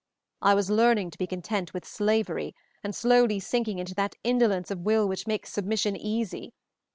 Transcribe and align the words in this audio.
I 0.41 0.55
was 0.55 0.71
learning 0.71 1.11
to 1.11 1.17
be 1.19 1.27
content 1.27 1.75
with 1.75 1.85
slavery, 1.85 2.55
and 2.83 2.95
slowly 2.95 3.39
sinking 3.39 3.77
into 3.77 3.93
that 3.93 4.15
indolence 4.23 4.71
of 4.71 4.79
will 4.79 5.07
which 5.07 5.27
makes 5.27 5.51
submission 5.53 5.95
easy. 5.95 6.53